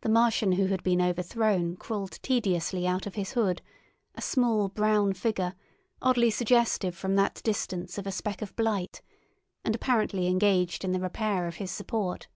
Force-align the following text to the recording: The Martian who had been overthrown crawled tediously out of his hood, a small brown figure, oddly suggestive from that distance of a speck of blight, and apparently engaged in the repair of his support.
The 0.00 0.08
Martian 0.08 0.50
who 0.50 0.66
had 0.66 0.82
been 0.82 1.00
overthrown 1.00 1.76
crawled 1.76 2.18
tediously 2.20 2.84
out 2.84 3.06
of 3.06 3.14
his 3.14 3.34
hood, 3.34 3.62
a 4.16 4.20
small 4.20 4.68
brown 4.68 5.12
figure, 5.12 5.54
oddly 6.02 6.30
suggestive 6.30 6.96
from 6.96 7.14
that 7.14 7.42
distance 7.44 7.96
of 7.96 8.08
a 8.08 8.10
speck 8.10 8.42
of 8.42 8.56
blight, 8.56 9.02
and 9.64 9.72
apparently 9.76 10.26
engaged 10.26 10.82
in 10.84 10.90
the 10.90 10.98
repair 10.98 11.46
of 11.46 11.58
his 11.58 11.70
support. 11.70 12.26